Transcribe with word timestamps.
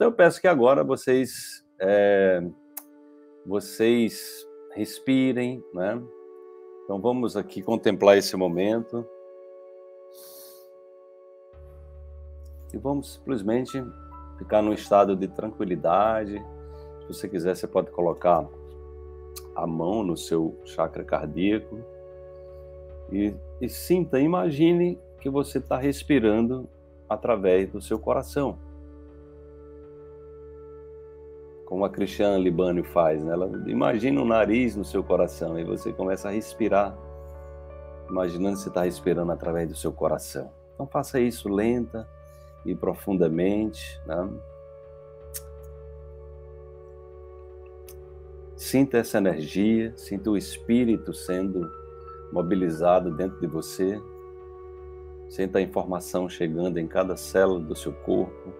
Então 0.00 0.08
eu 0.08 0.14
peço 0.14 0.40
que 0.40 0.48
agora 0.48 0.82
vocês 0.82 1.62
é, 1.78 2.42
vocês 3.44 4.46
respirem, 4.72 5.62
né? 5.74 6.02
Então 6.84 6.98
vamos 7.02 7.36
aqui 7.36 7.60
contemplar 7.60 8.16
esse 8.16 8.34
momento. 8.34 9.06
E 12.72 12.78
vamos 12.78 13.16
simplesmente 13.16 13.84
ficar 14.38 14.62
num 14.62 14.72
estado 14.72 15.14
de 15.14 15.28
tranquilidade. 15.28 16.42
Se 17.02 17.06
você 17.08 17.28
quiser, 17.28 17.54
você 17.54 17.66
pode 17.66 17.90
colocar 17.90 18.48
a 19.54 19.66
mão 19.66 20.02
no 20.02 20.16
seu 20.16 20.58
chakra 20.64 21.04
cardíaco 21.04 21.78
e, 23.12 23.34
e 23.60 23.68
sinta, 23.68 24.18
imagine 24.18 24.98
que 25.20 25.28
você 25.28 25.58
está 25.58 25.76
respirando 25.76 26.66
através 27.06 27.70
do 27.70 27.82
seu 27.82 27.98
coração. 27.98 28.69
Como 31.70 31.84
a 31.84 31.88
Cristiane 31.88 32.42
Libânio 32.42 32.82
faz, 32.82 33.22
né? 33.22 33.32
Ela 33.32 33.48
imagina 33.66 34.20
o 34.20 34.24
um 34.24 34.26
nariz 34.26 34.74
no 34.74 34.84
seu 34.84 35.04
coração 35.04 35.56
e 35.56 35.62
você 35.62 35.92
começa 35.92 36.26
a 36.26 36.32
respirar, 36.32 36.98
imaginando 38.08 38.56
que 38.56 38.62
você 38.64 38.68
está 38.70 38.82
respirando 38.82 39.30
através 39.30 39.68
do 39.68 39.76
seu 39.76 39.92
coração. 39.92 40.50
Então 40.74 40.84
faça 40.84 41.20
isso 41.20 41.48
lenta 41.48 42.08
e 42.66 42.74
profundamente, 42.74 44.00
né? 44.04 44.28
Sinta 48.56 48.98
essa 48.98 49.18
energia, 49.18 49.96
sinta 49.96 50.28
o 50.28 50.36
espírito 50.36 51.14
sendo 51.14 51.70
mobilizado 52.32 53.12
dentro 53.12 53.40
de 53.40 53.46
você. 53.46 53.96
Sinta 55.28 55.60
a 55.60 55.62
informação 55.62 56.28
chegando 56.28 56.78
em 56.78 56.88
cada 56.88 57.16
célula 57.16 57.60
do 57.60 57.76
seu 57.76 57.92
corpo, 57.92 58.52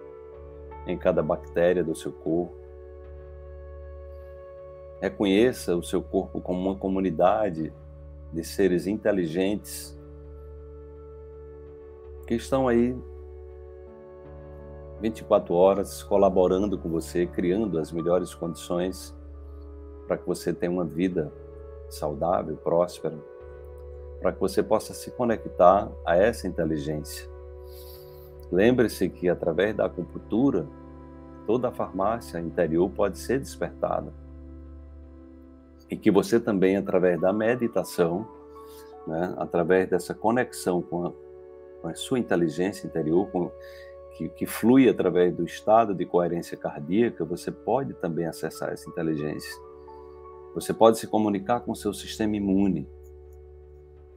em 0.87 0.97
cada 0.97 1.21
bactéria 1.21 1.83
do 1.83 1.93
seu 1.93 2.13
corpo. 2.13 2.60
Reconheça 5.01 5.75
o 5.75 5.81
seu 5.81 6.01
corpo 6.01 6.39
como 6.39 6.59
uma 6.61 6.75
comunidade 6.75 7.73
de 8.31 8.43
seres 8.43 8.85
inteligentes 8.85 9.97
que 12.27 12.35
estão 12.35 12.67
aí 12.67 12.95
24 15.01 15.53
horas 15.55 16.03
colaborando 16.03 16.77
com 16.77 16.87
você, 16.87 17.25
criando 17.25 17.79
as 17.79 17.91
melhores 17.91 18.35
condições 18.35 19.13
para 20.07 20.17
que 20.17 20.27
você 20.27 20.53
tenha 20.53 20.71
uma 20.71 20.85
vida 20.85 21.33
saudável, 21.89 22.55
próspera, 22.55 23.17
para 24.21 24.31
que 24.31 24.39
você 24.39 24.61
possa 24.61 24.93
se 24.93 25.09
conectar 25.11 25.91
a 26.05 26.15
essa 26.15 26.47
inteligência. 26.47 27.27
Lembre-se 28.51 29.09
que 29.09 29.27
através 29.27 29.75
da 29.75 29.85
acupuntura, 29.85 30.67
toda 31.47 31.69
a 31.69 31.71
farmácia 31.71 32.39
interior 32.39 32.89
pode 32.89 33.17
ser 33.17 33.39
despertada. 33.39 34.13
E 35.91 35.97
que 35.97 36.09
você 36.09 36.39
também, 36.39 36.77
através 36.77 37.19
da 37.19 37.33
meditação, 37.33 38.25
né, 39.05 39.35
através 39.37 39.89
dessa 39.89 40.13
conexão 40.13 40.81
com 40.81 41.05
a, 41.05 41.11
com 41.81 41.87
a 41.89 41.93
sua 41.93 42.17
inteligência 42.17 42.87
interior, 42.87 43.29
com, 43.29 43.51
que, 44.15 44.29
que 44.29 44.45
flui 44.45 44.87
através 44.87 45.35
do 45.35 45.43
estado 45.43 45.93
de 45.93 46.05
coerência 46.05 46.55
cardíaca, 46.55 47.25
você 47.25 47.51
pode 47.51 47.93
também 47.95 48.25
acessar 48.25 48.71
essa 48.71 48.89
inteligência. 48.89 49.53
Você 50.55 50.73
pode 50.73 50.97
se 50.97 51.07
comunicar 51.07 51.59
com 51.61 51.71
o 51.71 51.75
seu 51.75 51.93
sistema 51.93 52.37
imune. 52.37 52.87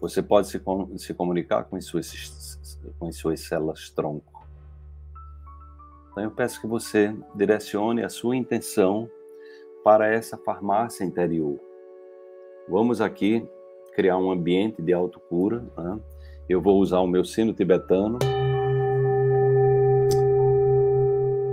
Você 0.01 0.23
pode 0.23 0.49
se, 0.49 0.61
se 0.99 1.15
comunicar 1.15 1.65
com 1.65 1.77
as, 1.77 1.87
suas, 1.87 2.59
com 2.99 3.09
as 3.09 3.17
suas 3.17 3.41
células 3.41 3.91
tronco. 3.91 4.47
Então 6.11 6.23
eu 6.23 6.31
peço 6.31 6.61
que 6.61 6.67
você 6.67 7.17
direcione 7.35 8.05
a 8.05 8.09
sua 8.09 8.37
intenção 8.37 9.09
para 9.85 10.11
essa 10.11 10.39
farmácia 10.39 11.05
interior. 11.05 11.61
Vamos 12.67 13.03
aqui 13.03 13.47
criar 13.95 14.17
um 14.17 14.31
ambiente 14.31 14.81
de 14.81 14.95
autocura. 14.95 15.63
Né? 15.77 16.01
Eu 16.49 16.63
vou 16.63 16.81
usar 16.81 17.01
o 17.01 17.07
meu 17.07 17.23
sino 17.23 17.53
tibetano, 17.53 18.19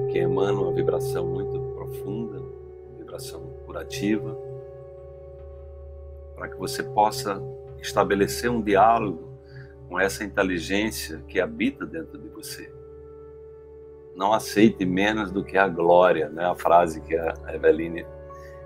que 0.09 0.17
emana 0.17 0.57
uma 0.59 0.72
vibração 0.72 1.28
muito 1.28 1.59
profunda, 1.75 2.39
uma 2.39 2.97
vibração 2.97 3.41
curativa 3.66 4.38
para 6.35 6.47
que 6.47 6.55
você 6.55 6.81
possa 6.81 7.39
estabelecer 7.81 8.50
um 8.50 8.61
diálogo 8.61 9.29
com 9.89 10.00
essa 10.00 10.23
inteligência 10.23 11.22
que 11.28 11.39
habita 11.39 11.85
dentro 11.85 12.17
de 12.17 12.29
você. 12.29 12.72
Não 14.16 14.34
aceite 14.34 14.85
menos 14.85 15.31
do 15.31 15.44
que 15.44 15.57
a 15.57 15.67
glória, 15.67 16.29
né? 16.29 16.45
A 16.45 16.55
frase 16.55 17.01
que 17.01 17.16
a 17.16 17.34
Eveline 17.53 18.05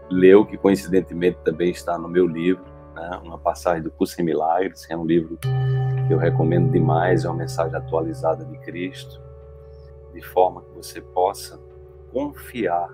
leu, 0.10 0.46
que 0.46 0.58
coincidentemente 0.58 1.38
também 1.44 1.72
está 1.72 1.98
no 1.98 2.08
meu 2.08 2.28
livro, 2.28 2.64
né? 2.94 3.20
uma 3.24 3.38
passagem 3.38 3.84
do 3.84 3.92
Curso 3.92 4.22
em 4.22 4.24
Milagres, 4.24 4.86
que 4.86 4.94
é 4.94 4.98
um 4.98 5.06
livro 5.06 5.38
que 5.38 6.14
eu 6.14 6.18
recomendo 6.18 6.72
demais, 6.72 7.26
é 7.26 7.30
uma 7.30 7.38
mensagem 7.38 7.76
atualizada 7.76 8.46
de 8.46 8.58
Cristo, 8.60 9.22
de 10.14 10.22
forma 10.22 10.62
que 10.62 10.72
você 10.76 11.02
possa 11.02 11.60
confiar, 12.12 12.94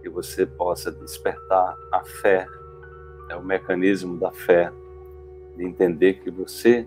que 0.00 0.08
você 0.08 0.46
possa 0.46 0.90
despertar 0.90 1.76
a 1.92 2.04
fé 2.04 2.46
é 3.30 3.36
o 3.36 3.44
mecanismo 3.44 4.18
da 4.18 4.32
fé, 4.32 4.72
de 5.56 5.64
entender 5.64 6.14
que 6.14 6.30
você, 6.30 6.86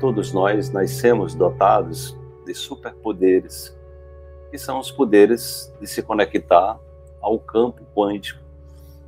todos 0.00 0.32
nós, 0.32 0.70
nascemos 0.70 1.34
dotados 1.34 2.18
de 2.46 2.54
superpoderes, 2.54 3.78
que 4.50 4.56
são 4.58 4.78
os 4.78 4.90
poderes 4.90 5.72
de 5.78 5.86
se 5.86 6.02
conectar 6.02 6.80
ao 7.24 7.38
campo 7.38 7.82
quântico, 7.94 8.38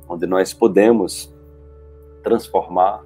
onde 0.09 0.25
nós 0.25 0.51
podemos 0.51 1.31
transformar 2.23 3.05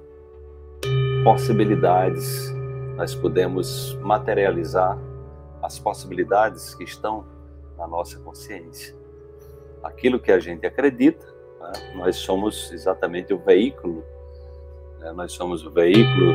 possibilidades, 1.22 2.50
nós 2.96 3.14
podemos 3.14 3.94
materializar 4.00 4.98
as 5.62 5.78
possibilidades 5.78 6.74
que 6.74 6.84
estão 6.84 7.26
na 7.76 7.86
nossa 7.86 8.18
consciência. 8.20 8.96
Aquilo 9.82 10.18
que 10.18 10.32
a 10.32 10.40
gente 10.40 10.66
acredita, 10.66 11.26
né? 11.60 11.94
Nós 11.94 12.16
somos 12.16 12.72
exatamente 12.72 13.34
o 13.34 13.38
veículo, 13.38 14.02
né? 14.98 15.12
nós 15.12 15.32
somos 15.32 15.64
o 15.66 15.70
veículo 15.70 16.34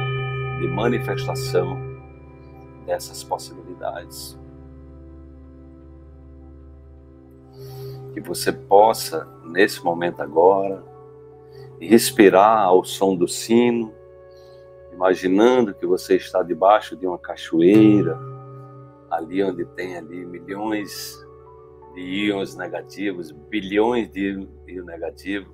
de 0.59 0.67
manifestação 0.67 1.77
dessas 2.85 3.23
possibilidades. 3.23 4.37
Que 8.17 8.21
você 8.21 8.51
possa, 8.51 9.27
nesse 9.43 9.85
momento 9.85 10.23
agora, 10.23 10.83
respirar 11.79 12.63
ao 12.63 12.83
som 12.83 13.15
do 13.15 13.27
sino, 13.27 13.93
imaginando 14.91 15.71
que 15.71 15.85
você 15.85 16.15
está 16.15 16.41
debaixo 16.41 16.95
de 16.95 17.05
uma 17.05 17.19
cachoeira, 17.19 18.17
ali 19.11 19.43
onde 19.43 19.63
tem 19.65 19.97
ali 19.97 20.25
milhões 20.25 21.15
de 21.93 22.01
íons 22.01 22.55
negativos, 22.55 23.31
bilhões 23.31 24.09
de 24.09 24.47
íons 24.67 24.85
negativos, 24.87 25.53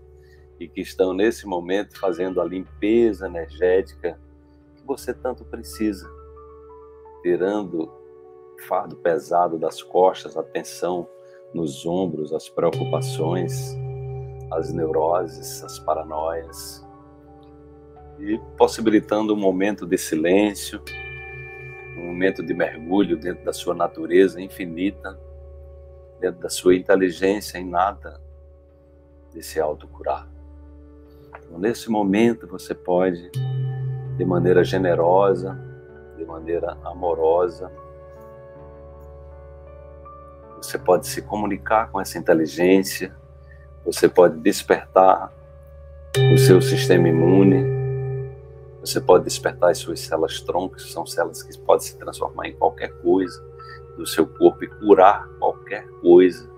e 0.57 0.65
que 0.65 0.79
estão 0.79 1.13
nesse 1.13 1.45
momento 1.45 1.99
fazendo 1.99 2.39
a 2.39 2.45
limpeza 2.45 3.27
energética 3.27 4.17
que 4.73 4.87
você 4.87 5.13
tanto 5.13 5.43
precisa, 5.43 6.09
tirando 7.21 7.91
o 8.55 8.61
fardo 8.69 8.95
pesado 8.95 9.59
das 9.59 9.83
costas, 9.83 10.37
a 10.37 10.43
tensão 10.43 11.05
nos 11.53 11.85
ombros, 11.85 12.33
as 12.33 12.49
preocupações, 12.49 13.75
as 14.51 14.71
neuroses, 14.73 15.63
as 15.63 15.79
paranoias, 15.79 16.85
e 18.19 18.39
possibilitando 18.57 19.33
um 19.33 19.37
momento 19.37 19.85
de 19.85 19.97
silêncio, 19.97 20.81
um 21.97 22.07
momento 22.07 22.43
de 22.43 22.53
mergulho 22.53 23.17
dentro 23.17 23.43
da 23.43 23.53
sua 23.53 23.73
natureza 23.73 24.41
infinita 24.41 25.19
dentro 26.23 26.39
da 26.39 26.49
sua 26.49 26.73
inteligência 26.73 27.57
em 27.57 27.69
nada 27.69 28.21
de 29.33 29.43
se 29.43 29.59
autocurar. 29.59 30.25
Então, 31.37 31.59
nesse 31.59 31.89
momento, 31.89 32.47
você 32.47 32.73
pode, 32.73 33.29
de 34.15 34.23
maneira 34.23 34.63
generosa, 34.63 35.59
de 36.15 36.23
maneira 36.23 36.77
amorosa, 36.85 37.69
você 40.63 40.77
pode 40.77 41.07
se 41.07 41.21
comunicar 41.21 41.91
com 41.91 41.99
essa 41.99 42.17
inteligência, 42.17 43.13
você 43.85 44.07
pode 44.07 44.39
despertar 44.39 45.31
o 46.33 46.37
seu 46.37 46.61
sistema 46.61 47.09
imune, 47.09 47.65
você 48.79 49.01
pode 49.01 49.25
despertar 49.25 49.71
as 49.71 49.77
suas 49.79 49.99
células 49.99 50.39
troncos, 50.39 50.85
que 50.85 50.91
são 50.91 51.05
células 51.05 51.43
que 51.43 51.57
podem 51.59 51.85
se 51.85 51.97
transformar 51.97 52.47
em 52.47 52.53
qualquer 52.55 52.93
coisa 53.01 53.43
do 53.97 54.07
seu 54.07 54.25
corpo 54.25 54.63
e 54.63 54.67
curar 54.67 55.27
qualquer 55.37 55.85
coisa. 56.01 56.49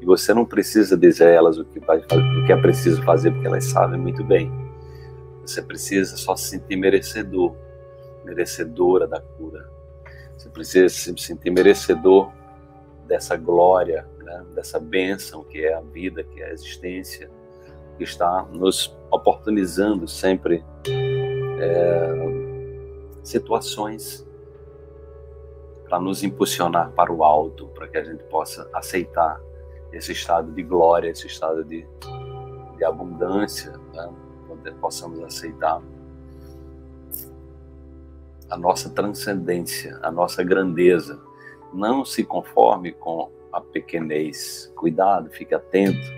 E 0.00 0.06
você 0.06 0.32
não 0.32 0.44
precisa 0.44 0.96
dizer 0.96 1.24
a 1.26 1.30
elas 1.30 1.58
o 1.58 1.64
que, 1.64 1.80
vai, 1.80 1.98
o 1.98 2.46
que 2.46 2.52
é 2.52 2.56
preciso 2.56 3.02
fazer, 3.02 3.32
porque 3.32 3.48
elas 3.48 3.64
sabem 3.64 4.00
muito 4.00 4.24
bem. 4.24 4.50
Você 5.44 5.60
precisa 5.60 6.16
só 6.16 6.36
se 6.36 6.50
sentir 6.50 6.76
merecedor, 6.76 7.54
merecedora 8.24 9.08
da 9.08 9.20
cura. 9.20 9.68
Você 10.38 10.48
precisa 10.48 10.88
se 10.88 11.14
sentir 11.18 11.50
merecedor 11.50 12.32
dessa 13.10 13.36
glória, 13.36 14.06
né? 14.22 14.46
dessa 14.54 14.78
bênção 14.78 15.42
que 15.42 15.64
é 15.64 15.74
a 15.74 15.80
vida, 15.80 16.22
que 16.22 16.40
é 16.40 16.46
a 16.46 16.52
existência, 16.52 17.28
que 17.98 18.04
está 18.04 18.46
nos 18.52 18.96
oportunizando 19.10 20.06
sempre 20.06 20.64
é, 21.58 22.12
situações 23.24 24.24
para 25.88 25.98
nos 25.98 26.22
impulsionar 26.22 26.92
para 26.92 27.12
o 27.12 27.24
alto, 27.24 27.66
para 27.74 27.88
que 27.88 27.98
a 27.98 28.04
gente 28.04 28.22
possa 28.24 28.70
aceitar 28.72 29.40
esse 29.92 30.12
estado 30.12 30.52
de 30.52 30.62
glória, 30.62 31.10
esse 31.10 31.26
estado 31.26 31.64
de, 31.64 31.84
de 32.76 32.84
abundância, 32.84 33.72
né? 33.92 34.08
possamos 34.80 35.20
aceitar 35.24 35.82
a 38.48 38.56
nossa 38.56 38.88
transcendência, 38.88 39.98
a 40.00 40.12
nossa 40.12 40.44
grandeza. 40.44 41.20
Não 41.72 42.04
se 42.04 42.24
conforme 42.24 42.92
com 42.92 43.30
a 43.52 43.60
pequenez. 43.60 44.72
Cuidado, 44.74 45.30
fique 45.30 45.54
atento. 45.54 46.08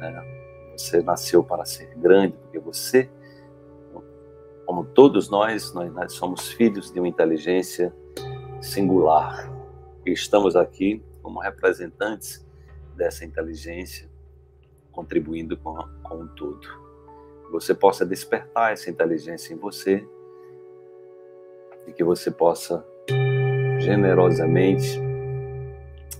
Né? 0.00 0.72
Você 0.76 1.02
nasceu 1.02 1.42
para 1.42 1.64
ser 1.64 1.94
grande, 1.96 2.36
porque 2.36 2.58
você, 2.58 3.10
como 4.66 4.84
todos 4.84 5.28
nós, 5.28 5.72
nós, 5.72 5.92
nós 5.92 6.12
somos 6.12 6.48
filhos 6.52 6.90
de 6.92 6.98
uma 6.98 7.08
inteligência 7.08 7.94
singular. 8.60 9.50
E 10.06 10.12
estamos 10.12 10.56
aqui 10.56 11.02
como 11.22 11.40
representantes 11.40 12.46
dessa 12.96 13.24
inteligência, 13.24 14.08
contribuindo 14.90 15.56
com, 15.56 15.76
com 16.02 16.26
tudo. 16.28 16.66
Você 17.50 17.74
possa 17.74 18.06
despertar 18.06 18.72
essa 18.72 18.90
inteligência 18.90 19.52
em 19.52 19.56
você 19.56 20.06
e 21.86 21.92
que 21.92 22.04
você 22.04 22.30
possa 22.30 22.86
generosamente 23.80 25.00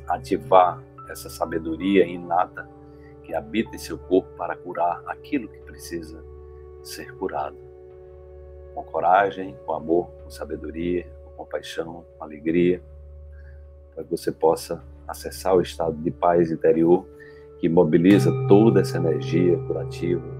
ativar 0.09 0.83
essa 1.09 1.29
sabedoria 1.29 2.07
inata 2.07 2.69
que 3.23 3.35
habita 3.35 3.77
em 3.77 3.79
seu 3.79 3.99
corpo 3.99 4.29
para 4.37 4.57
curar 4.57 5.03
aquilo 5.07 5.49
que 5.49 5.61
precisa 5.61 6.23
ser 6.83 7.15
curado. 7.17 7.57
Com 8.75 8.83
coragem, 8.83 9.57
com 9.67 9.75
amor, 9.75 10.11
com 10.23 10.31
sabedoria, 10.31 11.07
com 11.25 11.45
compaixão, 11.45 12.05
com 12.17 12.25
alegria, 12.25 12.83
para 13.95 14.05
que 14.05 14.11
você 14.11 14.33
possa 14.33 14.83
acessar 15.07 15.55
o 15.55 15.61
estado 15.61 15.97
de 15.97 16.11
paz 16.11 16.51
interior 16.51 17.07
que 17.59 17.69
mobiliza 17.69 18.33
toda 18.49 18.81
essa 18.81 18.97
energia 18.97 19.59
curativa 19.67 20.40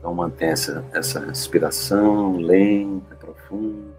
Então 0.00 0.14
mantenha 0.14 0.52
essa, 0.52 0.84
essa 0.94 1.20
respiração 1.20 2.38
lenta, 2.38 3.14
profunda. 3.16 3.92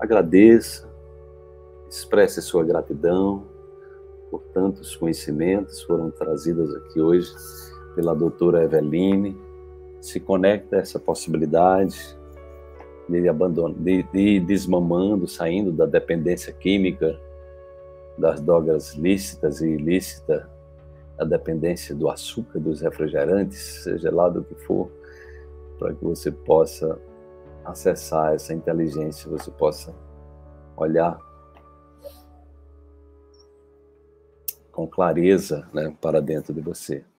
Agradeça, 0.00 0.88
expresse 1.88 2.40
sua 2.40 2.64
gratidão 2.64 3.44
por 4.30 4.40
tantos 4.54 4.96
conhecimentos 4.96 5.82
foram 5.82 6.10
trazidos 6.10 6.74
aqui 6.74 6.98
hoje 6.98 7.30
pela 7.94 8.14
doutora 8.14 8.64
Eveline. 8.64 9.38
Se 10.00 10.18
conecta 10.18 10.76
a 10.76 10.78
essa 10.78 10.98
possibilidade 10.98 12.16
de, 13.06 13.28
abandonar, 13.28 13.76
de, 13.78 14.02
de 14.04 14.40
desmamando, 14.40 15.28
saindo 15.28 15.70
da 15.70 15.84
dependência 15.84 16.50
química 16.50 17.20
das 18.16 18.40
drogas 18.40 18.94
lícitas 18.94 19.60
e 19.60 19.68
ilícitas 19.68 20.51
a 21.18 21.24
dependência 21.24 21.94
do 21.94 22.08
açúcar, 22.08 22.58
dos 22.58 22.80
refrigerantes, 22.80 23.82
seja 23.84 24.10
lá 24.10 24.28
do 24.28 24.42
que 24.42 24.54
for, 24.54 24.90
para 25.78 25.94
que 25.94 26.04
você 26.04 26.30
possa 26.30 26.98
acessar 27.64 28.34
essa 28.34 28.52
inteligência, 28.52 29.30
você 29.30 29.50
possa 29.50 29.94
olhar 30.76 31.18
com 34.72 34.86
clareza 34.86 35.68
né, 35.72 35.94
para 36.00 36.20
dentro 36.20 36.52
de 36.52 36.60
você. 36.60 37.04